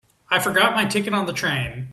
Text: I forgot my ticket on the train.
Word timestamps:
I 0.31 0.39
forgot 0.39 0.73
my 0.73 0.85
ticket 0.85 1.13
on 1.13 1.27
the 1.27 1.31
train. 1.33 1.89